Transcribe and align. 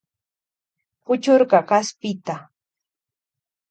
Kuchurka 1.05 1.59
kaspita. 1.69 2.35